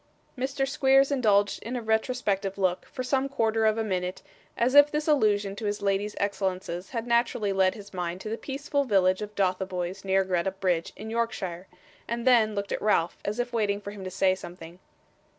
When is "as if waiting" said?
13.23-13.79